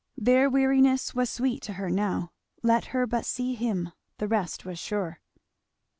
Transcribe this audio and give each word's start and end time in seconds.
Their 0.17 0.49
weariness 0.49 1.13
was 1.13 1.29
sweet 1.29 1.61
to 1.61 1.73
her 1.73 1.91
now. 1.91 2.31
Let 2.63 2.85
her 2.85 3.05
but 3.05 3.23
see 3.23 3.53
him; 3.53 3.91
the 4.17 4.27
rest 4.27 4.65
was 4.65 4.79
sure. 4.79 5.19